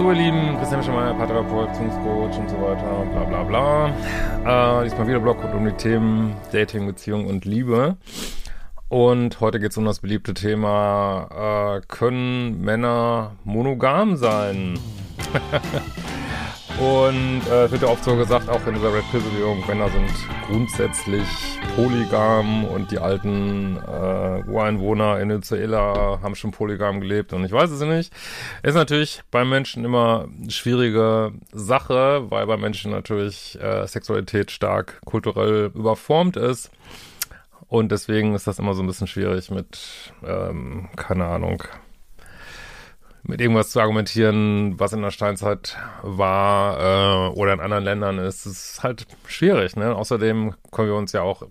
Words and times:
So, 0.00 0.10
ihr 0.12 0.16
Lieben, 0.16 0.56
Christian 0.56 0.82
Schemeier, 0.82 1.12
Paartherapeut, 1.12 1.72
Beziehungscoach 1.72 2.38
und 2.38 2.48
so 2.48 2.56
weiter, 2.62 3.06
bla 3.12 3.24
bla 3.24 3.42
bla. 3.42 4.80
Äh, 4.80 4.84
diesmal 4.84 5.06
wieder 5.06 5.20
Blog 5.20 5.44
rund 5.44 5.52
um 5.52 5.66
die 5.66 5.72
Themen 5.72 6.36
Dating, 6.52 6.86
Beziehung 6.86 7.26
und 7.26 7.44
Liebe. 7.44 7.98
Und 8.88 9.40
heute 9.40 9.60
geht 9.60 9.72
es 9.72 9.76
um 9.76 9.84
das 9.84 10.00
beliebte 10.00 10.32
Thema, 10.32 11.76
äh, 11.76 11.80
können 11.86 12.62
Männer 12.62 13.32
monogam 13.44 14.16
sein? 14.16 14.78
Und 16.80 17.42
äh, 17.50 17.64
es 17.64 17.72
wird 17.72 17.82
ja 17.82 17.88
oft 17.88 18.02
so 18.02 18.16
gesagt, 18.16 18.48
auch 18.48 18.66
in 18.66 18.72
dieser 18.72 18.94
Red 18.94 19.04
Pill-Bewegung, 19.10 19.62
Männer 19.66 19.90
sind 19.90 20.10
grundsätzlich 20.46 21.26
polygam 21.76 22.64
und 22.64 22.90
die 22.90 22.98
alten 22.98 23.76
äh, 23.76 24.42
Ureinwohner 24.48 25.20
in 25.20 25.28
Venezuela 25.28 26.20
haben 26.22 26.34
schon 26.34 26.52
polygam 26.52 27.02
gelebt 27.02 27.34
und 27.34 27.44
ich 27.44 27.52
weiß 27.52 27.70
es 27.70 27.82
nicht. 27.82 28.14
Ist 28.62 28.76
natürlich 28.76 29.20
bei 29.30 29.44
Menschen 29.44 29.84
immer 29.84 30.26
eine 30.40 30.50
schwierige 30.50 31.32
Sache, 31.52 32.30
weil 32.30 32.46
bei 32.46 32.56
Menschen 32.56 32.92
natürlich 32.92 33.58
äh, 33.60 33.86
Sexualität 33.86 34.50
stark 34.50 35.02
kulturell 35.04 35.70
überformt 35.74 36.38
ist. 36.38 36.70
Und 37.68 37.92
deswegen 37.92 38.34
ist 38.34 38.46
das 38.46 38.58
immer 38.58 38.72
so 38.72 38.82
ein 38.82 38.86
bisschen 38.86 39.06
schwierig 39.06 39.50
mit, 39.50 39.78
ähm, 40.26 40.88
keine 40.96 41.26
Ahnung, 41.26 41.62
mit 43.22 43.40
irgendwas 43.40 43.70
zu 43.70 43.80
argumentieren, 43.80 44.78
was 44.78 44.92
in 44.92 45.02
der 45.02 45.10
Steinzeit 45.10 45.76
war 46.02 47.28
äh, 47.28 47.38
oder 47.38 47.52
in 47.52 47.60
anderen 47.60 47.84
Ländern 47.84 48.18
ist, 48.18 48.46
ist 48.46 48.82
halt 48.82 49.06
schwierig. 49.26 49.76
Ne? 49.76 49.94
Außerdem 49.94 50.54
können 50.70 50.88
wir 50.88 50.96
uns 50.96 51.12
ja 51.12 51.22
auch 51.22 51.42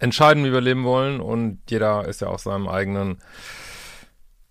entscheiden, 0.00 0.44
wie 0.44 0.52
wir 0.52 0.60
leben 0.60 0.84
wollen 0.84 1.20
und 1.20 1.60
jeder 1.68 2.06
ist 2.06 2.20
ja 2.20 2.28
auf 2.28 2.40
seinem 2.40 2.68
eigenen 2.68 3.18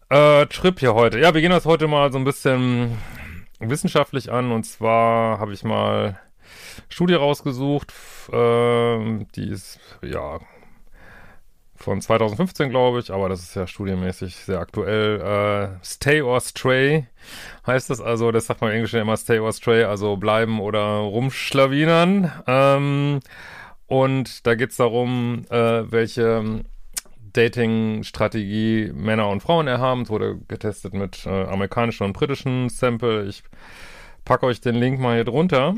äh, 0.09 0.45
Trip 0.47 0.79
hier 0.79 0.93
heute. 0.93 1.19
Ja, 1.19 1.33
wir 1.33 1.41
gehen 1.41 1.51
das 1.51 1.65
heute 1.65 1.88
mal 1.88 2.11
so 2.11 2.17
ein 2.17 2.25
bisschen 2.25 2.97
wissenschaftlich 3.59 4.31
an 4.31 4.51
und 4.51 4.65
zwar 4.65 5.39
habe 5.39 5.53
ich 5.53 5.63
mal 5.63 6.19
Studie 6.89 7.15
rausgesucht, 7.15 7.93
äh, 8.31 9.25
die 9.35 9.49
ist 9.49 9.79
ja 10.01 10.39
von 11.78 12.02
2015, 12.02 12.70
glaube 12.70 13.00
ich, 13.00 13.11
aber 13.11 13.30
das 13.30 13.42
ist 13.42 13.56
ja 13.56 13.67
studienmäßig 13.67 14.36
sehr 14.36 14.59
aktuell. 14.59 15.22
Äh, 15.22 15.86
stay 15.86 16.22
or 16.22 16.42
stray 16.42 17.08
heißt 17.66 17.89
das 17.89 18.02
also, 18.02 18.31
das 18.31 18.47
sagt 18.47 18.61
man 18.61 18.72
im 18.72 18.78
Englischen 18.78 19.00
immer 19.00 19.16
stay 19.17 19.39
or 19.39 19.53
stray, 19.53 19.84
also 19.84 20.17
bleiben 20.17 20.59
oder 20.59 20.81
rumschlawinern. 20.81 22.31
Ähm, 22.47 23.19
und 23.88 24.46
da 24.46 24.56
geht's 24.56 24.78
darum, 24.78 25.44
äh, 25.50 25.91
welche 25.91 26.63
Dating-Strategie 27.34 28.91
Männer 28.94 29.30
und 29.30 29.41
Frauen 29.41 29.68
erhaben. 29.68 30.01
Es 30.01 30.09
wurde 30.09 30.38
getestet 30.47 30.94
mit 30.94 31.25
äh, 31.25 31.30
amerikanischen 31.30 32.03
und 32.03 32.13
britischen 32.13 32.69
Sample. 32.69 33.25
Ich 33.25 33.44
packe 34.25 34.46
euch 34.46 34.59
den 34.59 34.75
Link 34.75 35.00
mal 35.00 35.16
hier 35.16 35.25
drunter 35.25 35.75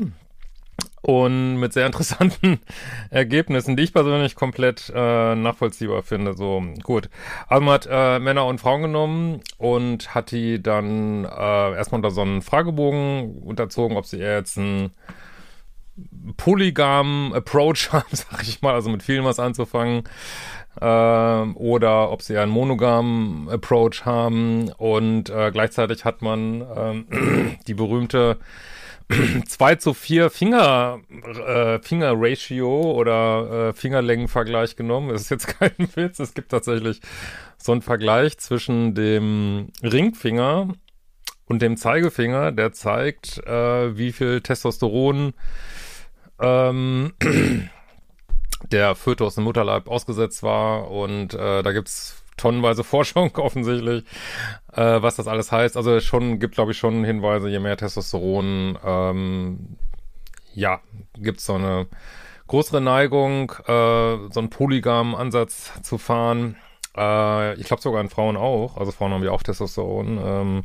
und 1.02 1.56
mit 1.56 1.72
sehr 1.72 1.86
interessanten 1.86 2.60
Ergebnissen, 3.10 3.76
die 3.76 3.84
ich 3.84 3.92
persönlich 3.92 4.34
komplett 4.34 4.92
äh, 4.94 5.34
nachvollziehbar 5.34 6.02
finde. 6.02 6.34
So 6.34 6.62
gut. 6.82 7.08
Also 7.48 7.64
man 7.64 7.74
hat 7.74 7.88
äh, 7.90 8.18
Männer 8.18 8.46
und 8.46 8.60
Frauen 8.60 8.82
genommen 8.82 9.40
und 9.58 10.14
hat 10.14 10.30
die 10.30 10.62
dann 10.62 11.24
äh, 11.24 11.74
erstmal 11.74 11.98
unter 11.98 12.10
so 12.10 12.22
einen 12.22 12.42
Fragebogen 12.42 13.42
unterzogen, 13.42 13.96
ob 13.96 14.06
sie 14.06 14.18
jetzt 14.18 14.58
einen 14.58 14.90
polygamen 16.36 17.32
Approach 17.34 17.88
haben, 17.92 18.08
sag 18.12 18.42
ich 18.42 18.62
mal, 18.62 18.74
also 18.74 18.90
mit 18.90 19.02
vielen 19.02 19.24
was 19.24 19.40
anzufangen, 19.40 20.04
äh, 20.80 20.84
oder 20.84 22.10
ob 22.10 22.22
sie 22.22 22.36
einen 22.38 22.52
monogamen 22.52 23.48
Approach 23.48 24.04
haben 24.04 24.70
und 24.72 25.30
äh, 25.30 25.50
gleichzeitig 25.50 26.04
hat 26.04 26.22
man 26.22 26.60
äh, 26.60 27.56
die 27.66 27.74
berühmte 27.74 28.38
2 29.46 29.74
zu 29.76 29.94
4 29.94 30.30
Finger, 30.30 31.00
äh, 31.46 31.78
Finger-Ratio 31.80 32.92
oder 32.92 33.68
äh, 33.68 33.72
Fingerlängenvergleich 33.72 34.76
genommen. 34.76 35.10
Das 35.10 35.22
ist 35.22 35.30
jetzt 35.30 35.46
kein 35.58 35.72
Witz. 35.94 36.18
Es 36.18 36.34
gibt 36.34 36.50
tatsächlich 36.50 37.00
so 37.58 37.72
einen 37.72 37.82
Vergleich 37.82 38.38
zwischen 38.38 38.94
dem 38.94 39.68
Ringfinger 39.82 40.68
und 41.46 41.62
dem 41.62 41.76
Zeigefinger, 41.76 42.52
der 42.52 42.72
zeigt, 42.72 43.38
äh, 43.46 43.96
wie 43.96 44.12
viel 44.12 44.40
Testosteron 44.40 45.34
ähm, 46.40 47.12
der 48.70 48.94
Fötus 48.94 49.36
im 49.36 49.44
Mutterleib 49.44 49.88
ausgesetzt 49.88 50.42
war. 50.42 50.90
Und 50.90 51.34
äh, 51.34 51.62
da 51.62 51.72
gibt's 51.72 52.19
tonnenweise 52.40 52.84
Forschung 52.84 53.36
offensichtlich, 53.36 54.04
äh, 54.72 55.02
was 55.02 55.16
das 55.16 55.28
alles 55.28 55.52
heißt. 55.52 55.76
Also 55.76 56.00
schon 56.00 56.38
gibt, 56.38 56.54
glaube 56.54 56.72
ich, 56.72 56.78
schon 56.78 57.04
Hinweise, 57.04 57.48
je 57.48 57.60
mehr 57.60 57.76
Testosteron, 57.76 58.78
ähm, 58.84 59.76
ja, 60.54 60.80
gibt's 61.14 61.46
so 61.46 61.54
eine 61.54 61.86
größere 62.48 62.80
Neigung, 62.80 63.52
äh, 63.66 64.32
so 64.32 64.40
einen 64.40 64.50
polygamen 64.50 65.14
Ansatz 65.14 65.72
zu 65.82 65.98
fahren. 65.98 66.56
Äh, 66.96 67.54
ich 67.54 67.66
glaube 67.66 67.82
sogar 67.82 68.00
in 68.00 68.08
Frauen 68.08 68.36
auch. 68.36 68.76
Also 68.76 68.90
Frauen 68.90 69.12
haben 69.12 69.22
ja 69.22 69.30
auch 69.30 69.42
Testosteron. 69.42 70.20
Ähm, 70.22 70.64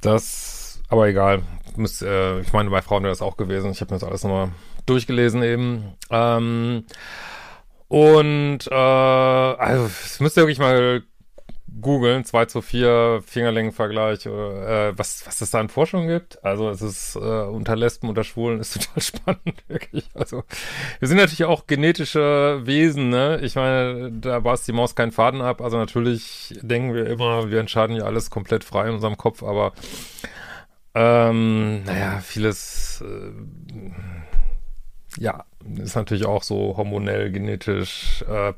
das, 0.00 0.82
aber 0.88 1.08
egal. 1.08 1.42
Müsst, 1.76 2.02
äh, 2.02 2.40
ich 2.40 2.52
meine, 2.52 2.70
bei 2.70 2.82
Frauen 2.82 3.04
wäre 3.04 3.12
das 3.12 3.22
auch 3.22 3.36
gewesen. 3.36 3.70
Ich 3.70 3.80
habe 3.80 3.94
mir 3.94 4.00
das 4.00 4.08
alles 4.08 4.24
nochmal 4.24 4.50
durchgelesen 4.86 5.42
eben. 5.42 5.94
Ähm, 6.10 6.84
und 7.90 8.68
äh, 8.70 8.72
also 8.72 9.88
das 9.88 10.20
müsst 10.20 10.36
ihr 10.36 10.42
wirklich 10.42 10.60
mal 10.60 11.02
googeln, 11.80 12.24
2 12.24 12.44
zu 12.44 12.62
4 12.62 13.20
Fingerlängenvergleich, 13.26 14.26
äh, 14.26 14.96
was, 14.96 15.26
was 15.26 15.40
es 15.40 15.50
da 15.50 15.58
an 15.58 15.68
Forschung 15.68 16.06
gibt. 16.06 16.44
Also 16.44 16.70
es 16.70 16.82
ist 16.82 17.16
äh, 17.16 17.18
unter 17.18 17.74
Lesben, 17.74 18.08
unter 18.08 18.22
Schwulen 18.22 18.60
ist 18.60 18.74
total 18.80 19.02
spannend, 19.02 19.64
wirklich. 19.66 20.08
Also 20.14 20.44
wir 21.00 21.08
sind 21.08 21.16
natürlich 21.16 21.46
auch 21.46 21.66
genetische 21.66 22.60
Wesen, 22.62 23.08
ne? 23.08 23.40
Ich 23.42 23.56
meine, 23.56 24.12
da 24.12 24.38
bast 24.38 24.68
die 24.68 24.72
Maus 24.72 24.94
keinen 24.94 25.10
Faden 25.10 25.40
ab. 25.40 25.60
Also 25.60 25.76
natürlich 25.76 26.54
denken 26.62 26.94
wir 26.94 27.06
immer, 27.06 27.50
wir 27.50 27.58
entscheiden 27.58 27.96
ja 27.96 28.04
alles 28.04 28.30
komplett 28.30 28.62
frei 28.62 28.86
in 28.86 28.94
unserem 28.94 29.16
Kopf, 29.16 29.42
aber 29.42 29.72
ähm, 30.94 31.82
naja, 31.82 32.20
vieles 32.20 33.02
äh, 33.04 34.29
ja, 35.18 35.44
ist 35.76 35.96
natürlich 35.96 36.26
auch 36.26 36.42
so 36.42 36.76
hormonell, 36.76 37.30
genetisch, 37.30 38.24
äh, 38.28 38.52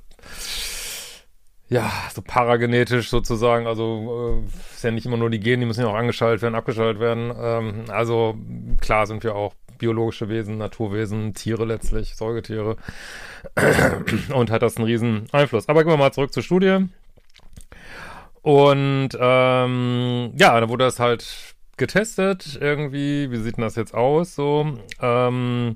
ja, 1.68 1.90
so 2.14 2.22
paragenetisch 2.22 3.08
sozusagen. 3.08 3.66
Also 3.66 4.42
äh, 4.44 4.74
ist 4.74 4.84
ja 4.84 4.90
nicht 4.90 5.06
immer 5.06 5.16
nur 5.16 5.30
die 5.30 5.40
Gene, 5.40 5.60
die 5.60 5.66
müssen 5.66 5.80
ja 5.80 5.88
auch 5.88 5.94
angeschaltet 5.94 6.42
werden, 6.42 6.54
abgeschaltet 6.54 7.00
werden. 7.00 7.32
Ähm, 7.36 7.84
also 7.88 8.36
klar 8.80 9.06
sind 9.06 9.24
wir 9.24 9.34
auch 9.34 9.54
biologische 9.78 10.28
Wesen, 10.28 10.58
Naturwesen, 10.58 11.34
Tiere 11.34 11.64
letztlich, 11.64 12.14
Säugetiere. 12.14 12.76
Und 14.34 14.50
hat 14.50 14.62
das 14.62 14.76
einen 14.76 14.86
riesen 14.86 15.26
Einfluss. 15.32 15.68
Aber 15.68 15.82
gehen 15.82 15.92
wir 15.92 15.96
mal 15.96 16.12
zurück 16.12 16.32
zur 16.32 16.42
Studie. 16.42 16.86
Und 18.42 19.10
ähm, 19.18 20.32
ja, 20.36 20.60
da 20.60 20.68
wurde 20.68 20.84
das 20.84 21.00
halt 21.00 21.51
getestet 21.76 22.58
irgendwie. 22.60 23.30
Wie 23.30 23.38
sieht 23.38 23.56
denn 23.56 23.64
das 23.64 23.76
jetzt 23.76 23.94
aus? 23.94 24.34
So. 24.34 24.78
Ähm, 25.00 25.74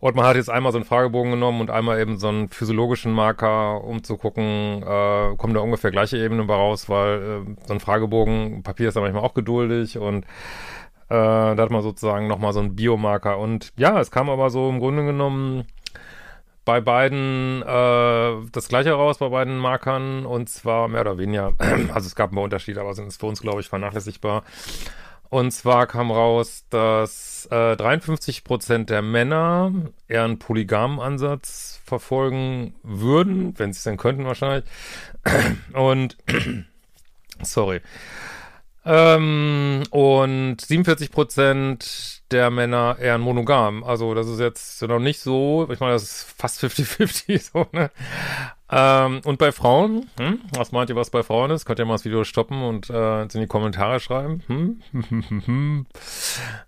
und 0.00 0.16
man 0.16 0.26
hat 0.26 0.36
jetzt 0.36 0.50
einmal 0.50 0.72
so 0.72 0.78
einen 0.78 0.84
Fragebogen 0.84 1.32
genommen 1.32 1.60
und 1.60 1.70
einmal 1.70 2.00
eben 2.00 2.18
so 2.18 2.28
einen 2.28 2.48
physiologischen 2.48 3.12
Marker, 3.12 3.82
um 3.84 4.04
zu 4.04 4.16
gucken, 4.16 4.82
äh, 4.82 5.36
kommen 5.36 5.54
da 5.54 5.60
ungefähr 5.60 5.90
gleiche 5.90 6.18
Ebenen 6.18 6.48
raus, 6.48 6.88
weil 6.88 7.18
äh, 7.18 7.66
so 7.66 7.74
ein 7.74 7.80
Fragebogen, 7.80 8.62
Papier 8.62 8.88
ist 8.88 8.96
da 8.96 9.00
manchmal 9.00 9.22
auch 9.22 9.34
geduldig 9.34 9.98
und 9.98 10.24
äh, 10.24 10.26
da 11.08 11.56
hat 11.56 11.70
man 11.70 11.82
sozusagen 11.82 12.26
nochmal 12.26 12.52
so 12.52 12.60
einen 12.60 12.74
Biomarker. 12.76 13.38
Und 13.38 13.72
ja, 13.76 14.00
es 14.00 14.10
kam 14.10 14.28
aber 14.28 14.50
so 14.50 14.68
im 14.68 14.80
Grunde 14.80 15.04
genommen 15.04 15.64
bei 16.64 16.80
beiden 16.80 17.62
äh, 17.62 18.48
das 18.50 18.68
gleiche 18.68 18.92
raus, 18.92 19.18
bei 19.18 19.28
beiden 19.28 19.56
Markern, 19.56 20.26
und 20.26 20.48
zwar 20.48 20.88
mehr 20.88 21.02
oder 21.02 21.16
weniger, 21.16 21.54
also 21.94 22.08
es 22.08 22.16
gab 22.16 22.30
einen 22.30 22.38
Unterschied, 22.38 22.76
aber 22.76 22.92
sind 22.92 23.06
es 23.06 23.16
für 23.16 23.26
uns, 23.26 23.40
glaube 23.40 23.60
ich, 23.60 23.68
vernachlässigbar. 23.68 24.42
Und 25.28 25.50
zwar 25.50 25.86
kam 25.86 26.10
raus, 26.10 26.64
dass 26.70 27.46
äh, 27.50 27.76
53 27.76 28.44
Prozent 28.44 28.90
der 28.90 29.02
Männer 29.02 29.72
eher 30.08 30.24
einen 30.24 30.38
polygamen 30.38 31.00
Ansatz 31.00 31.80
verfolgen 31.84 32.74
würden, 32.82 33.58
wenn 33.58 33.72
sie 33.72 33.78
es 33.78 33.84
denn 33.84 33.96
könnten 33.96 34.24
wahrscheinlich. 34.24 34.64
Und 35.72 36.16
sorry. 37.42 37.80
Ähm, 38.88 39.82
und 39.90 40.60
47 40.60 41.10
Prozent 41.10 42.22
der 42.30 42.50
Männer 42.50 42.96
eher 43.00 43.16
monogam. 43.18 43.84
Also 43.84 44.14
das 44.14 44.28
ist 44.28 44.40
jetzt 44.40 44.82
noch 44.82 44.98
nicht 44.98 45.20
so, 45.20 45.68
ich 45.70 45.80
meine, 45.80 45.92
das 45.92 46.02
ist 46.02 46.34
fast 46.36 46.62
50-50 46.62 47.40
so, 47.52 47.66
ne? 47.72 47.90
Ähm, 48.68 49.20
und 49.24 49.38
bei 49.38 49.52
Frauen, 49.52 50.10
hm? 50.18 50.40
was 50.52 50.72
meint 50.72 50.90
ihr, 50.90 50.96
was 50.96 51.10
bei 51.10 51.22
Frauen 51.22 51.52
ist? 51.52 51.66
Könnt 51.66 51.78
ihr 51.78 51.84
mal 51.84 51.94
das 51.94 52.04
Video 52.04 52.24
stoppen 52.24 52.62
und 52.62 52.90
äh, 52.90 53.22
in 53.22 53.28
die 53.28 53.46
Kommentare 53.46 54.00
schreiben. 54.00 54.42
Hm? 54.48 54.82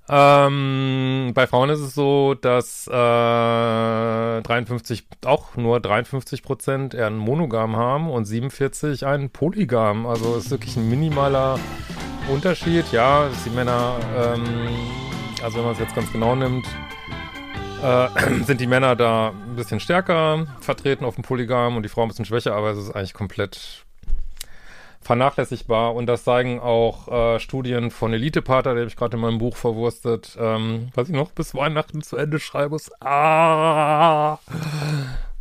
ähm, 0.08 1.32
bei 1.34 1.48
Frauen 1.48 1.70
ist 1.70 1.80
es 1.80 1.94
so, 1.94 2.34
dass 2.34 2.86
äh, 2.86 2.92
53, 2.92 5.08
auch 5.24 5.56
nur 5.56 5.80
53 5.80 6.44
Prozent 6.44 6.94
eher 6.94 7.08
einen 7.08 7.18
Monogam 7.18 7.74
haben 7.74 8.08
und 8.10 8.26
47 8.26 9.04
einen 9.04 9.30
Polygam. 9.30 10.06
Also 10.06 10.36
ist 10.36 10.52
wirklich 10.52 10.76
ein 10.76 10.88
minimaler 10.88 11.58
Unterschied. 12.32 12.92
Ja, 12.92 13.28
dass 13.28 13.42
die 13.42 13.50
Männer, 13.50 13.96
ähm, 14.16 15.07
also 15.42 15.58
wenn 15.58 15.64
man 15.64 15.72
es 15.72 15.78
jetzt 15.78 15.94
ganz 15.94 16.12
genau 16.12 16.34
nimmt, 16.34 16.66
äh, 17.82 18.08
sind 18.44 18.60
die 18.60 18.66
Männer 18.66 18.96
da 18.96 19.30
ein 19.30 19.56
bisschen 19.56 19.80
stärker 19.80 20.46
vertreten 20.60 21.04
auf 21.04 21.14
dem 21.14 21.24
Polygam 21.24 21.76
und 21.76 21.82
die 21.82 21.88
Frauen 21.88 22.06
ein 22.06 22.08
bisschen 22.08 22.24
schwächer, 22.24 22.54
aber 22.54 22.70
es 22.70 22.78
ist 22.78 22.90
eigentlich 22.90 23.14
komplett 23.14 23.84
vernachlässigbar 25.00 25.94
und 25.94 26.06
das 26.06 26.24
zeigen 26.24 26.60
auch 26.60 27.08
äh, 27.08 27.40
Studien 27.40 27.90
von 27.90 28.12
Elite-Pater, 28.12 28.74
die 28.74 28.80
habe 28.80 28.88
ich 28.88 28.96
gerade 28.96 29.16
in 29.16 29.22
meinem 29.22 29.38
Buch 29.38 29.56
verwurstet, 29.56 30.36
ähm, 30.38 30.88
was 30.94 31.08
ich 31.08 31.14
noch 31.14 31.30
bis 31.30 31.54
Weihnachten 31.54 32.02
zu 32.02 32.16
Ende 32.16 32.40
schreiben 32.40 32.72
muss. 32.72 32.90
Ah, 33.00 34.38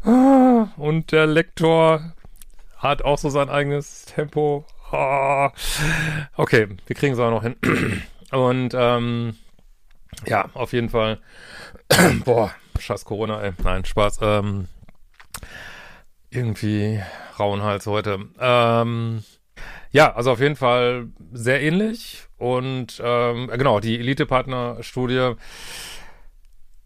ah, 0.03 0.67
und 0.77 1.11
der 1.11 1.27
Lektor 1.27 2.13
hat 2.77 3.01
auch 3.01 3.17
so 3.17 3.29
sein 3.29 3.49
eigenes 3.49 4.05
Tempo. 4.05 4.65
Ah, 4.91 5.51
okay, 6.37 6.67
wir 6.85 6.95
kriegen 6.95 7.13
es 7.13 7.19
auch 7.19 7.31
noch 7.31 7.43
hin. 7.43 7.55
Und 8.31 8.73
ähm, 8.73 9.37
ja, 10.25 10.49
auf 10.53 10.73
jeden 10.73 10.89
Fall. 10.89 11.19
Boah, 12.25 12.51
scheiß 12.79 13.05
Corona, 13.05 13.41
ey. 13.41 13.53
Nein, 13.63 13.85
Spaß. 13.85 14.19
Ähm, 14.21 14.67
irgendwie 16.29 17.01
rauen 17.39 17.61
Hals 17.61 17.85
heute. 17.85 18.19
Ähm, 18.39 19.23
ja, 19.91 20.13
also 20.13 20.31
auf 20.31 20.39
jeden 20.39 20.55
Fall 20.55 21.07
sehr 21.31 21.61
ähnlich. 21.61 22.27
Und 22.37 23.01
ähm, 23.03 23.49
genau, 23.55 23.79
die 23.79 23.99
Elite-Partner-Studie, 23.99 25.33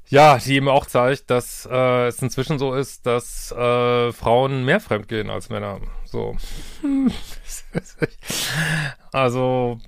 ja, 0.08 0.38
die 0.38 0.56
eben 0.56 0.68
auch 0.68 0.86
zeigt, 0.86 1.30
dass 1.30 1.68
äh, 1.72 2.08
es 2.08 2.22
inzwischen 2.22 2.60
so 2.60 2.74
ist, 2.74 3.06
dass 3.06 3.52
äh, 3.52 4.12
Frauen 4.12 4.66
mehr 4.66 4.80
fremdgehen 4.80 5.30
als 5.30 5.50
Männer. 5.50 5.80
So. 6.06 6.36
also 9.12 9.80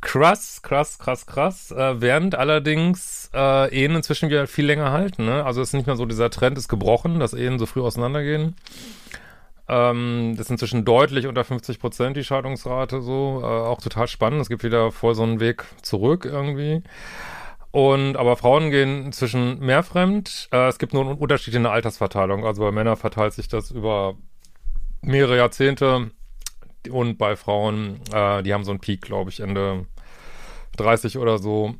krass, 0.00 0.62
krass, 0.62 0.98
krass, 0.98 1.26
krass. 1.26 1.70
Äh, 1.70 2.00
während 2.00 2.34
allerdings 2.34 3.30
äh, 3.34 3.74
Ehen 3.74 3.94
inzwischen 3.94 4.28
wieder 4.28 4.46
viel 4.46 4.66
länger 4.66 4.92
halten. 4.92 5.24
Ne? 5.24 5.44
Also 5.44 5.60
es 5.60 5.68
ist 5.68 5.74
nicht 5.74 5.86
mehr 5.86 5.96
so, 5.96 6.06
dieser 6.06 6.30
Trend 6.30 6.58
ist 6.58 6.68
gebrochen, 6.68 7.20
dass 7.20 7.34
Ehen 7.34 7.58
so 7.58 7.66
früh 7.66 7.82
auseinandergehen. 7.82 8.56
Ähm, 9.68 10.34
das 10.36 10.46
ist 10.46 10.50
inzwischen 10.50 10.84
deutlich 10.84 11.26
unter 11.26 11.44
50 11.44 11.80
Prozent 11.80 12.16
die 12.16 12.24
Scheidungsrate 12.24 13.00
so. 13.00 13.40
Äh, 13.42 13.46
auch 13.46 13.80
total 13.80 14.08
spannend. 14.08 14.40
Es 14.40 14.48
gibt 14.48 14.62
wieder 14.62 14.92
voll 14.92 15.14
so 15.14 15.22
einen 15.22 15.40
Weg 15.40 15.64
zurück 15.82 16.24
irgendwie. 16.24 16.82
Und 17.72 18.16
aber 18.16 18.36
Frauen 18.36 18.70
gehen 18.70 19.06
inzwischen 19.06 19.58
mehr 19.60 19.82
fremd. 19.82 20.48
Äh, 20.52 20.68
es 20.68 20.78
gibt 20.78 20.94
nur 20.94 21.04
einen 21.04 21.18
Unterschied 21.18 21.54
in 21.54 21.64
der 21.64 21.72
Altersverteilung. 21.72 22.46
Also 22.46 22.62
bei 22.62 22.70
Männern 22.70 22.96
verteilt 22.96 23.32
sich 23.34 23.48
das 23.48 23.70
über 23.70 24.14
mehrere 25.02 25.36
Jahrzehnte 25.36 26.10
und 26.90 27.18
bei 27.18 27.36
Frauen, 27.36 28.00
äh, 28.12 28.42
die 28.42 28.52
haben 28.52 28.64
so 28.64 28.70
einen 28.70 28.80
Peak, 28.80 29.02
glaube 29.02 29.30
ich, 29.30 29.40
Ende 29.40 29.86
30 30.76 31.18
oder 31.18 31.38
so. 31.38 31.74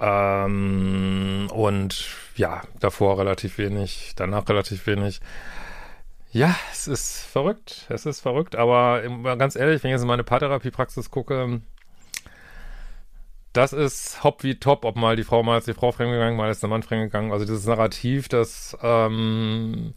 Ähm, 0.00 1.48
und 1.52 2.06
ja, 2.36 2.62
davor 2.80 3.18
relativ 3.18 3.58
wenig, 3.58 4.12
danach 4.16 4.48
relativ 4.48 4.86
wenig. 4.86 5.20
Ja, 6.32 6.56
es 6.72 6.88
ist 6.88 7.24
verrückt, 7.24 7.86
es 7.90 8.06
ist 8.06 8.20
verrückt, 8.20 8.56
aber 8.56 9.02
ganz 9.36 9.54
ehrlich, 9.54 9.82
wenn 9.82 9.90
ich 9.90 9.96
jetzt 9.96 10.02
in 10.02 10.08
meine 10.08 10.24
Paartherapiepraxis 10.24 11.10
gucke, 11.10 11.60
das 13.52 13.74
ist 13.74 14.24
hopp 14.24 14.42
wie 14.42 14.54
top, 14.54 14.84
ob 14.86 14.96
mal 14.96 15.14
die 15.14 15.24
Frau 15.24 15.42
mal 15.42 15.58
ist 15.58 15.68
die 15.68 15.74
Frau 15.74 15.92
fremdgegangen, 15.92 16.36
mal 16.36 16.50
ist 16.50 16.62
der 16.62 16.70
Mann 16.70 16.82
fremdgegangen. 16.82 17.32
Also 17.32 17.44
dieses 17.44 17.66
Narrativ, 17.66 18.28
das 18.28 18.76
ähm, 18.82 19.92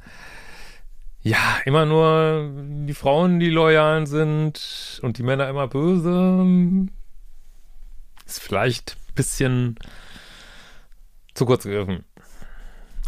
ja, 1.25 1.57
immer 1.65 1.87
nur 1.87 2.51
die 2.85 2.93
Frauen, 2.93 3.39
die 3.39 3.49
loyalen 3.49 4.05
sind 4.05 4.99
und 5.01 5.17
die 5.17 5.23
Männer 5.23 5.49
immer 5.49 5.67
böse. 5.67 6.87
Ist 8.27 8.39
vielleicht 8.39 8.95
ein 9.09 9.15
bisschen 9.15 9.75
zu 11.33 11.47
kurz 11.47 11.63
gegriffen. 11.63 12.05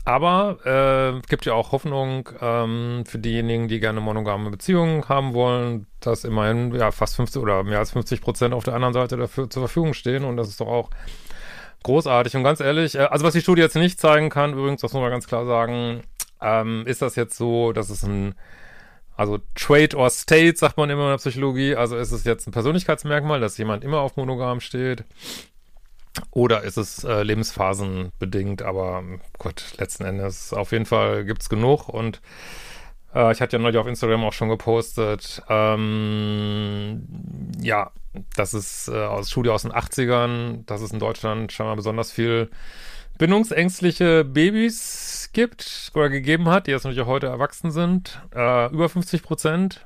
Aber 0.03 0.57
äh, 0.65 1.27
gibt 1.27 1.45
ja 1.45 1.53
auch 1.53 1.73
Hoffnung 1.73 2.27
ähm, 2.41 3.03
für 3.05 3.19
diejenigen, 3.19 3.67
die 3.67 3.79
gerne 3.79 4.01
monogame 4.01 4.49
Beziehungen 4.49 5.07
haben 5.07 5.35
wollen, 5.35 5.85
dass 5.99 6.23
immerhin 6.23 6.73
ja 6.73 6.89
fast 6.89 7.17
50 7.17 7.39
oder 7.39 7.63
mehr 7.63 7.77
als 7.77 7.91
50 7.91 8.21
Prozent 8.21 8.55
auf 8.55 8.63
der 8.63 8.73
anderen 8.73 8.95
Seite 8.95 9.17
dafür 9.17 9.47
zur 9.47 9.61
Verfügung 9.61 9.93
stehen 9.93 10.23
und 10.23 10.37
das 10.37 10.47
ist 10.47 10.59
doch 10.59 10.67
auch 10.67 10.89
großartig. 11.83 12.35
Und 12.35 12.43
ganz 12.43 12.61
ehrlich, 12.61 12.95
äh, 12.95 12.99
also 12.99 13.23
was 13.23 13.33
die 13.33 13.41
Studie 13.41 13.61
jetzt 13.61 13.75
nicht 13.75 13.99
zeigen 13.99 14.31
kann, 14.31 14.53
übrigens, 14.53 14.81
das 14.81 14.91
muss 14.93 15.01
man 15.03 15.11
ganz 15.11 15.27
klar 15.27 15.45
sagen, 15.45 16.01
ähm, 16.41 16.83
ist 16.85 17.01
das 17.01 17.15
jetzt 17.15 17.37
so, 17.37 17.73
dass 17.73 17.89
es 17.89 18.03
ein, 18.03 18.35
also 19.15 19.39
Trade 19.55 19.95
or 19.95 20.09
State, 20.09 20.57
sagt 20.57 20.77
man 20.77 20.89
immer 20.89 21.03
in 21.03 21.09
der 21.09 21.17
Psychologie, 21.17 21.75
also 21.75 21.97
ist 21.97 22.11
es 22.11 22.23
jetzt 22.23 22.47
ein 22.47 22.51
Persönlichkeitsmerkmal, 22.51 23.39
dass 23.39 23.57
jemand 23.57 23.83
immer 23.83 23.99
auf 23.99 24.15
Monogam 24.17 24.59
steht? 24.59 25.03
Oder 26.31 26.63
ist 26.63 26.77
es 26.77 27.03
äh, 27.03 27.23
lebensphasenbedingt? 27.23 28.61
Aber 28.63 29.03
Gott, 29.37 29.73
letzten 29.77 30.03
Endes 30.05 30.53
auf 30.53 30.71
jeden 30.71 30.85
Fall 30.85 31.25
gibt's 31.25 31.49
genug 31.49 31.89
und 31.89 32.21
äh, 33.13 33.31
ich 33.31 33.41
hatte 33.41 33.57
ja 33.57 33.61
neulich 33.61 33.77
auf 33.77 33.87
Instagram 33.87 34.23
auch 34.23 34.33
schon 34.33 34.49
gepostet, 34.49 35.41
ähm, 35.49 37.07
ja, 37.61 37.91
das 38.35 38.53
ist 38.53 38.87
äh, 38.87 39.05
aus 39.05 39.29
Studie 39.29 39.49
aus 39.49 39.63
den 39.63 39.71
80ern, 39.71 40.65
dass 40.65 40.81
es 40.81 40.91
in 40.91 40.99
Deutschland 40.99 41.51
scheinbar 41.51 41.75
besonders 41.75 42.11
viel 42.11 42.49
bindungsängstliche 43.17 44.23
Babys 44.23 45.29
gibt 45.33 45.91
oder 45.93 46.09
gegeben 46.09 46.49
hat, 46.49 46.67
die 46.67 46.71
jetzt 46.71 46.83
natürlich 46.83 47.03
auch 47.03 47.07
heute 47.07 47.27
erwachsen 47.27 47.71
sind. 47.71 48.21
Äh, 48.35 48.71
über 48.71 48.89
50 48.89 49.23
Prozent. 49.23 49.85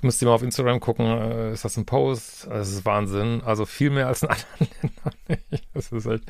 Müsst 0.00 0.22
ihr 0.22 0.28
mal 0.28 0.34
auf 0.34 0.42
Instagram 0.44 0.78
gucken, 0.78 1.06
äh, 1.06 1.52
ist 1.52 1.64
das 1.64 1.76
ein 1.76 1.84
Post? 1.84 2.46
Das 2.48 2.70
ist 2.70 2.84
Wahnsinn. 2.84 3.42
Also 3.44 3.66
viel 3.66 3.90
mehr 3.90 4.06
als 4.06 4.22
in 4.22 4.28
anderen 4.28 4.68
Ländern. 5.28 5.64
das 5.74 5.90
ist 5.90 6.06
echt, 6.06 6.24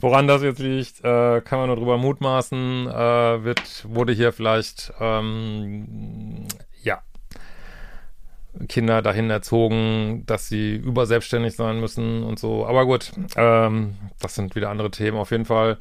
woran 0.00 0.28
das 0.28 0.42
jetzt 0.42 0.58
liegt, 0.58 1.02
äh, 1.02 1.40
kann 1.40 1.60
man 1.60 1.68
nur 1.68 1.76
drüber 1.76 1.96
mutmaßen. 1.96 2.88
Äh, 2.88 3.44
wird, 3.44 3.86
wurde 3.88 4.12
hier 4.12 4.32
vielleicht, 4.32 4.92
ähm, 5.00 6.46
Kinder 8.68 9.02
dahin 9.02 9.30
erzogen, 9.30 10.24
dass 10.26 10.48
sie 10.48 10.74
überselbstständig 10.74 11.54
sein 11.54 11.80
müssen 11.80 12.22
und 12.22 12.38
so. 12.38 12.66
Aber 12.66 12.84
gut, 12.86 13.12
ähm, 13.36 13.96
das 14.20 14.34
sind 14.34 14.54
wieder 14.56 14.70
andere 14.70 14.90
Themen. 14.90 15.16
Auf 15.18 15.30
jeden 15.30 15.44
Fall, 15.44 15.78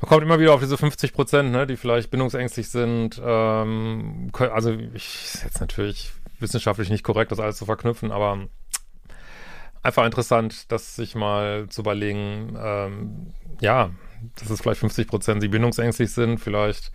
man 0.00 0.08
kommt 0.08 0.22
immer 0.22 0.38
wieder 0.38 0.54
auf 0.54 0.60
diese 0.60 0.76
50 0.76 1.12
Prozent, 1.12 1.50
ne, 1.50 1.66
die 1.66 1.76
vielleicht 1.76 2.10
bindungsängstlich 2.10 2.68
sind. 2.68 3.20
Ähm, 3.24 4.30
also 4.34 4.72
ich 4.72 5.24
ist 5.24 5.44
jetzt 5.44 5.60
natürlich 5.60 6.12
wissenschaftlich 6.40 6.90
nicht 6.90 7.04
korrekt, 7.04 7.32
das 7.32 7.40
alles 7.40 7.56
zu 7.56 7.64
verknüpfen, 7.64 8.12
aber 8.12 8.46
einfach 9.82 10.04
interessant, 10.04 10.70
das 10.72 10.96
sich 10.96 11.14
mal 11.14 11.68
zu 11.68 11.82
überlegen, 11.82 12.56
ähm, 12.60 13.32
ja, 13.60 13.90
dass 14.36 14.50
es 14.50 14.60
vielleicht 14.60 14.80
50 14.80 15.06
Prozent, 15.06 15.42
die 15.42 15.48
bindungsängstlich 15.48 16.10
sind, 16.12 16.38
vielleicht 16.38 16.90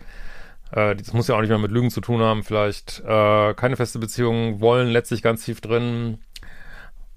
äh, 0.72 0.96
das 0.96 1.12
muss 1.12 1.28
ja 1.28 1.36
auch 1.36 1.40
nicht 1.40 1.50
mehr 1.50 1.58
mit 1.58 1.70
Lügen 1.70 1.90
zu 1.90 2.00
tun 2.00 2.20
haben, 2.20 2.42
vielleicht 2.42 3.00
äh, 3.06 3.54
keine 3.54 3.76
feste 3.76 3.98
Beziehung 3.98 4.60
wollen, 4.60 4.88
letztlich 4.88 5.22
ganz 5.22 5.44
tief 5.44 5.60
drin 5.60 6.18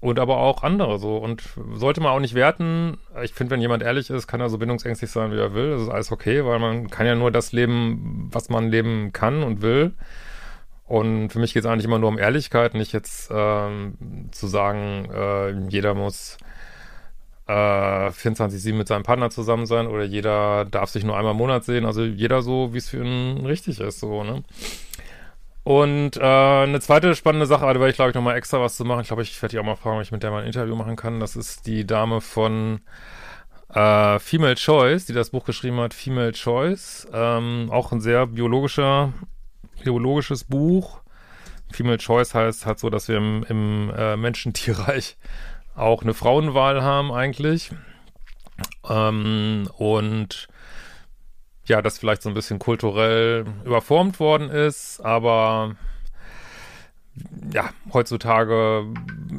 und 0.04 0.18
aber 0.18 0.36
auch 0.36 0.62
andere 0.62 0.98
so. 0.98 1.16
Und 1.16 1.42
sollte 1.72 2.02
man 2.02 2.12
auch 2.12 2.20
nicht 2.20 2.34
werten. 2.34 2.98
Ich 3.22 3.32
finde, 3.32 3.52
wenn 3.52 3.60
jemand 3.62 3.82
ehrlich 3.82 4.10
ist, 4.10 4.26
kann 4.26 4.40
er 4.40 4.50
so 4.50 4.58
bindungsängstlich 4.58 5.10
sein, 5.10 5.32
wie 5.32 5.38
er 5.38 5.54
will. 5.54 5.70
Das 5.70 5.82
ist 5.82 5.88
alles 5.88 6.12
okay, 6.12 6.44
weil 6.44 6.58
man 6.58 6.90
kann 6.90 7.06
ja 7.06 7.14
nur 7.14 7.30
das 7.30 7.52
leben, 7.52 8.28
was 8.30 8.50
man 8.50 8.68
leben 8.70 9.12
kann 9.12 9.42
und 9.42 9.62
will. 9.62 9.94
Und 10.86 11.30
für 11.30 11.38
mich 11.38 11.54
geht 11.54 11.64
es 11.64 11.66
eigentlich 11.66 11.86
immer 11.86 11.98
nur 11.98 12.10
um 12.10 12.18
Ehrlichkeit, 12.18 12.74
nicht 12.74 12.92
jetzt 12.92 13.30
ähm, 13.34 14.28
zu 14.30 14.46
sagen, 14.46 15.08
äh, 15.10 15.50
jeder 15.70 15.94
muss 15.94 16.36
äh, 17.46 17.52
24-7 17.52 18.74
mit 18.74 18.88
seinem 18.88 19.02
Partner 19.02 19.30
zusammen 19.30 19.66
sein 19.66 19.86
oder 19.86 20.04
jeder 20.04 20.64
darf 20.64 20.90
sich 20.90 21.04
nur 21.04 21.16
einmal 21.16 21.32
im 21.32 21.38
Monat 21.38 21.64
sehen. 21.64 21.84
Also 21.84 22.02
jeder 22.04 22.42
so, 22.42 22.72
wie 22.72 22.78
es 22.78 22.88
für 22.88 23.04
ihn 23.04 23.44
richtig 23.46 23.80
ist, 23.80 24.00
so, 24.00 24.24
ne? 24.24 24.42
Und 25.64 26.18
äh, 26.18 26.20
eine 26.20 26.78
zweite 26.80 27.14
spannende 27.14 27.46
Sache, 27.46 27.64
da 27.64 27.74
werde 27.74 27.88
ich, 27.88 27.96
glaube 27.96 28.10
ich, 28.10 28.14
nochmal 28.14 28.36
extra 28.36 28.60
was 28.60 28.76
zu 28.76 28.84
machen. 28.84 29.00
Ich 29.00 29.06
glaube, 29.08 29.22
ich 29.22 29.40
werde 29.40 29.52
die 29.52 29.58
auch 29.58 29.64
mal 29.64 29.76
fragen, 29.76 29.96
ob 29.96 30.02
ich 30.02 30.12
mit 30.12 30.22
der 30.22 30.30
mal 30.30 30.42
ein 30.42 30.46
Interview 30.46 30.76
machen 30.76 30.94
kann. 30.94 31.20
Das 31.20 31.36
ist 31.36 31.66
die 31.66 31.86
Dame 31.86 32.20
von 32.20 32.82
äh, 33.72 34.18
Female 34.18 34.56
Choice, 34.56 35.06
die 35.06 35.14
das 35.14 35.30
Buch 35.30 35.46
geschrieben 35.46 35.80
hat, 35.80 35.94
Female 35.94 36.32
Choice. 36.32 37.08
Ähm, 37.14 37.68
auch 37.70 37.92
ein 37.92 38.02
sehr 38.02 38.26
biologischer, 38.26 39.14
biologisches 39.82 40.44
Buch. 40.44 41.00
Female 41.72 41.98
Choice 41.98 42.34
heißt 42.34 42.66
halt 42.66 42.78
so, 42.78 42.90
dass 42.90 43.08
wir 43.08 43.16
im, 43.16 43.44
im 43.48 43.90
äh, 43.96 44.16
Menschentierreich 44.16 45.16
auch 45.74 46.02
eine 46.02 46.14
Frauenwahl 46.14 46.82
haben 46.82 47.12
eigentlich. 47.12 47.70
Ähm, 48.88 49.68
und 49.76 50.48
ja, 51.66 51.82
das 51.82 51.98
vielleicht 51.98 52.22
so 52.22 52.28
ein 52.28 52.34
bisschen 52.34 52.58
kulturell 52.58 53.46
überformt 53.64 54.20
worden 54.20 54.50
ist, 54.50 55.00
aber 55.00 55.76
ja, 57.52 57.70
heutzutage 57.92 58.86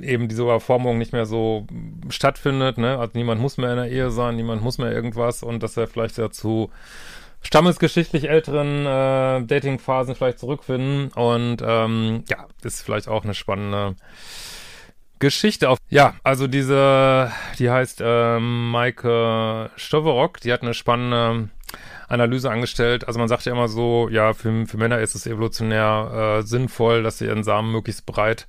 eben 0.02 0.28
diese 0.28 0.44
Überformung 0.44 0.98
nicht 0.98 1.12
mehr 1.12 1.26
so 1.26 1.68
stattfindet, 2.10 2.78
ne? 2.78 2.98
Also 2.98 3.12
niemand 3.16 3.42
muss 3.42 3.58
mehr 3.58 3.72
in 3.72 3.78
der 3.78 3.92
Ehe 3.92 4.12
sein, 4.12 4.38
niemand 4.38 4.62
muss 4.64 4.78
mehr 4.78 4.92
irgendwas 4.92 5.44
und 5.44 5.62
dass 5.62 5.78
er 5.78 5.88
vielleicht 5.88 6.18
dazu 6.18 6.72
stammesgeschichtlich 7.42 8.30
älteren 8.30 8.86
äh, 8.86 9.46
Datingphasen 9.46 10.16
vielleicht 10.16 10.40
zurückfinden 10.40 11.10
und 11.10 11.58
ähm, 11.64 12.24
ja, 12.30 12.48
ist 12.64 12.82
vielleicht 12.82 13.08
auch 13.08 13.24
eine 13.24 13.36
spannende 13.36 13.96
Geschichte 15.20 15.70
auf. 15.70 15.78
Ja, 15.90 16.16
also 16.24 16.48
diese, 16.48 17.32
die 17.60 17.70
heißt 17.70 18.02
ähm, 18.04 18.72
Maike 18.72 19.70
Stoverock, 19.76 20.42
die 20.42 20.52
hat 20.52 20.62
eine 20.62 20.74
spannende 20.74 21.50
Analyse 22.08 22.50
angestellt. 22.50 23.08
Also 23.08 23.20
man 23.20 23.28
sagt 23.28 23.46
ja 23.46 23.52
immer 23.52 23.68
so, 23.68 24.10
ja, 24.10 24.34
für, 24.34 24.66
für 24.66 24.78
Männer 24.78 25.00
ist 25.00 25.16
es 25.16 25.26
evolutionär 25.26 26.40
äh, 26.40 26.44
sinnvoll, 26.44 27.04
dass 27.04 27.18
sie 27.18 27.26
ihren 27.26 27.44
Samen 27.44 27.72
möglichst 27.72 28.06
breit 28.06 28.48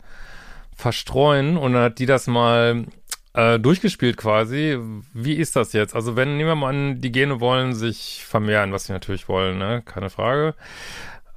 verstreuen. 0.74 1.56
Und 1.56 1.72
dann 1.72 1.82
hat 1.84 1.98
die 1.98 2.06
das 2.06 2.26
mal 2.26 2.84
äh, 3.32 3.58
durchgespielt 3.58 4.16
quasi. 4.16 4.78
Wie 5.12 5.34
ist 5.34 5.56
das 5.56 5.72
jetzt? 5.72 5.94
Also 5.94 6.16
wenn, 6.16 6.36
nehmen 6.36 6.50
wir 6.50 6.54
mal 6.54 6.70
an, 6.70 7.00
die 7.00 7.12
Gene 7.12 7.40
wollen 7.40 7.74
sich 7.74 8.24
vermehren, 8.26 8.72
was 8.72 8.84
sie 8.86 8.92
natürlich 8.92 9.28
wollen, 9.28 9.58
ne? 9.58 9.82
Keine 9.84 10.10
Frage. 10.10 10.54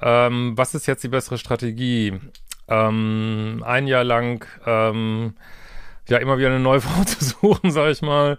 Ähm, 0.01 0.53
was 0.57 0.75
ist 0.75 0.87
jetzt 0.87 1.03
die 1.03 1.09
bessere 1.09 1.37
Strategie? 1.37 2.19
Ähm, 2.69 3.63
ein 3.65 3.87
Jahr 3.87 4.03
lang 4.03 4.45
ähm, 4.65 5.33
ja 6.07 6.17
immer 6.17 6.37
wieder 6.37 6.49
eine 6.49 6.59
neue 6.59 6.81
Frau 6.81 7.03
zu 7.03 7.23
suchen, 7.23 7.71
sag 7.71 7.91
ich 7.91 8.01
mal 8.01 8.37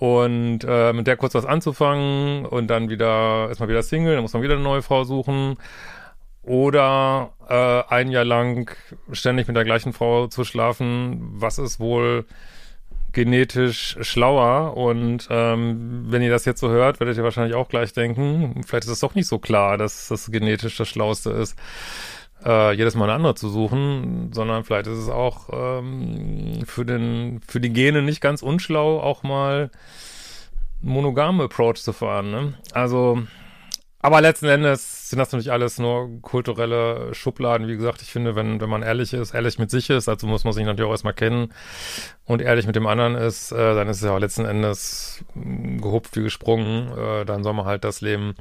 und 0.00 0.60
äh, 0.66 0.94
mit 0.94 1.06
der 1.06 1.18
kurz 1.18 1.34
was 1.34 1.44
anzufangen 1.44 2.46
und 2.46 2.68
dann 2.68 2.88
wieder 2.88 3.48
erstmal 3.48 3.68
wieder 3.68 3.82
Single, 3.82 4.14
dann 4.14 4.22
muss 4.22 4.32
man 4.32 4.42
wieder 4.42 4.54
eine 4.54 4.62
neue 4.62 4.80
Frau 4.80 5.04
suchen. 5.04 5.58
Oder 6.42 7.34
äh, 7.50 7.94
ein 7.94 8.10
Jahr 8.10 8.24
lang 8.24 8.74
ständig 9.12 9.46
mit 9.46 9.56
der 9.56 9.64
gleichen 9.64 9.92
Frau 9.92 10.26
zu 10.26 10.44
schlafen, 10.44 11.20
was 11.34 11.58
ist 11.58 11.80
wohl 11.80 12.24
genetisch 13.12 13.98
schlauer? 14.00 14.74
Und 14.74 15.28
ähm, 15.30 16.06
wenn 16.08 16.22
ihr 16.22 16.30
das 16.30 16.46
jetzt 16.46 16.60
so 16.60 16.70
hört, 16.70 16.98
werdet 16.98 17.18
ihr 17.18 17.24
wahrscheinlich 17.24 17.54
auch 17.54 17.68
gleich 17.68 17.92
denken, 17.92 18.62
vielleicht 18.66 18.84
ist 18.84 18.92
es 18.92 19.00
doch 19.00 19.14
nicht 19.14 19.26
so 19.26 19.38
klar, 19.38 19.76
dass 19.76 20.08
das 20.08 20.30
genetisch 20.30 20.78
das 20.78 20.88
Schlauste 20.88 21.28
ist 21.28 21.58
äh, 22.44 22.72
jedes 22.72 22.94
Mal 22.94 23.04
eine 23.04 23.14
andere 23.14 23.34
zu 23.34 23.48
suchen, 23.48 24.32
sondern 24.32 24.64
vielleicht 24.64 24.86
ist 24.86 24.98
es 24.98 25.08
auch 25.08 25.48
ähm, 25.52 26.60
für 26.64 26.84
den 26.84 27.40
für 27.46 27.60
die 27.60 27.72
Gene 27.72 28.02
nicht 28.02 28.20
ganz 28.20 28.42
unschlau, 28.42 29.00
auch 29.00 29.22
mal 29.22 29.70
monogame 30.80 31.44
Approach 31.44 31.76
zu 31.82 31.92
fahren. 31.92 32.30
Ne? 32.30 32.54
Also, 32.72 33.22
aber 34.00 34.20
letzten 34.20 34.46
Endes 34.46 35.10
sind 35.10 35.18
das 35.18 35.30
natürlich 35.30 35.52
alles 35.52 35.78
nur 35.78 36.22
kulturelle 36.22 37.12
Schubladen. 37.14 37.68
Wie 37.68 37.76
gesagt, 37.76 38.00
ich 38.02 38.10
finde, 38.10 38.34
wenn 38.34 38.60
wenn 38.60 38.70
man 38.70 38.82
ehrlich 38.82 39.12
ist, 39.12 39.34
ehrlich 39.34 39.58
mit 39.58 39.70
sich 39.70 39.90
ist, 39.90 40.08
also 40.08 40.26
muss 40.26 40.44
man 40.44 40.52
sich 40.52 40.64
natürlich 40.64 40.88
auch 40.88 40.92
erstmal 40.94 41.14
kennen 41.14 41.52
und 42.24 42.40
ehrlich 42.40 42.66
mit 42.66 42.76
dem 42.76 42.86
anderen 42.86 43.14
ist, 43.14 43.52
äh, 43.52 43.74
dann 43.74 43.88
ist 43.88 43.98
es 43.98 44.04
ja 44.04 44.14
auch 44.14 44.18
letzten 44.18 44.46
Endes 44.46 45.24
gehupft 45.34 46.16
wie 46.16 46.22
gesprungen. 46.22 46.90
Äh, 46.96 47.24
dann 47.26 47.44
soll 47.44 47.52
man 47.52 47.66
halt 47.66 47.84
das 47.84 48.00
leben, 48.00 48.34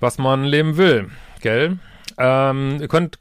was 0.00 0.18
man 0.18 0.44
leben 0.44 0.76
will, 0.76 1.10
gell? 1.40 1.78
Ähm, 2.18 2.78
ihr 2.80 2.88
könnt 2.88 3.18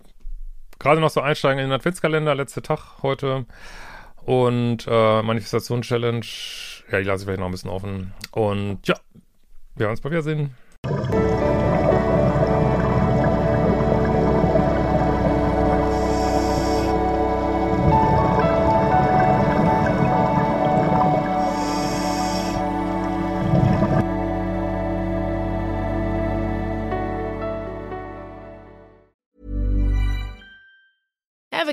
gerade 0.79 1.01
noch 1.01 1.09
so 1.09 1.21
einsteigen 1.21 1.59
in 1.59 1.69
den 1.69 1.73
Adventskalender, 1.73 2.35
letzter 2.35 2.61
Tag 2.61 3.03
heute. 3.03 3.45
Und 4.23 4.87
äh, 4.87 5.21
Manifestation-Challenge, 5.21 6.25
ja, 6.91 6.99
die 6.99 7.03
lasse 7.03 7.23
ich 7.23 7.25
vielleicht 7.25 7.39
noch 7.39 7.47
ein 7.47 7.51
bisschen 7.51 7.69
offen. 7.69 8.13
Und 8.31 8.87
ja, 8.87 8.95
wir 9.75 9.81
werden 9.81 9.91
uns 9.91 10.01
bald 10.01 10.13
wiedersehen. 10.13 10.55